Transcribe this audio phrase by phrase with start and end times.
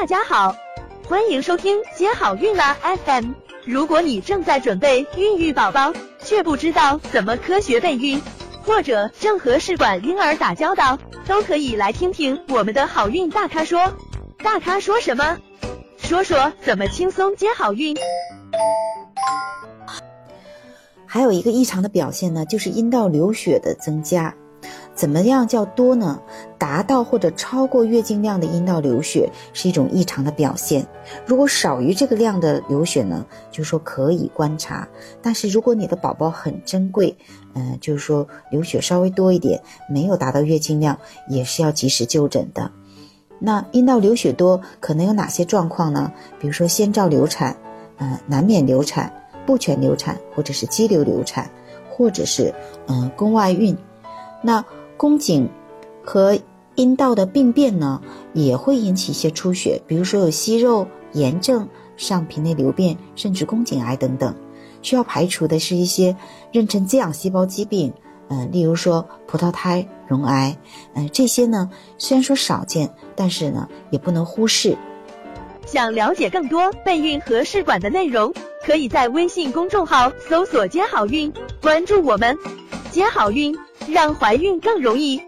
[0.00, 0.54] 大家好，
[1.08, 3.32] 欢迎收听接好运啦 FM。
[3.64, 8.22] 如果你正在准备孕育宝宝，却不知道怎么科学备孕，
[8.62, 13.92] 或者正和试管婴儿打交道，都可以来听听我们的好运大咖说。
[14.36, 15.36] 大咖说什么？
[15.96, 17.96] 说说怎么轻松接好运。
[21.06, 24.32] 还有一个异常的表现呢，就是阴道流血的增加。
[24.98, 26.20] 怎么样叫多呢？
[26.58, 30.84] 达到或者超过月经量的阴道流血是一种异常的表现。
[31.24, 34.88] 如果少于这个量的流血呢，就说可以观察。
[35.22, 37.16] 但是如果你的宝宝很珍贵，
[37.54, 42.68] 嗯，就是说流血稍微多一点，没有达到月经量，也是要及时就诊的。
[43.38, 46.12] 那阴道流血多可能有哪些状况呢？
[46.40, 47.56] 比如说先兆流产，
[47.98, 49.12] 嗯，难免流产、
[49.46, 51.48] 不全流产，或者是肌瘤流产，
[51.88, 52.52] 或者是
[52.88, 53.76] 嗯宫外孕。
[54.40, 54.64] 那
[54.98, 55.48] 宫颈
[56.04, 56.36] 和
[56.74, 58.02] 阴道的病变呢，
[58.34, 61.66] 也会引起一些出血，比如说有息肉、炎症、
[61.96, 64.34] 上皮内瘤变，甚至宫颈癌等等。
[64.82, 66.14] 需要排除的是一些
[66.52, 67.92] 妊娠滋养细胞疾病，
[68.28, 70.56] 嗯，例如说葡萄胎、绒癌，
[70.94, 74.76] 嗯，这些呢虽然说少见，但是呢也不能忽视。
[75.66, 78.32] 想了解更多备孕和试管的内容，
[78.64, 82.36] 可以在微信公众号搜索“接好运”，关注我们，
[82.90, 83.54] 接好运。
[83.90, 85.20] 让怀孕更容易。